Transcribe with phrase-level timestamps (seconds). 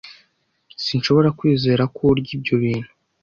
[0.85, 2.89] Sinshobora kwizera ko urya ibyo bintu.